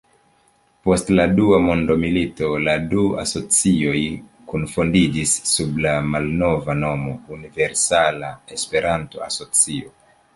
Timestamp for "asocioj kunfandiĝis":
3.23-5.35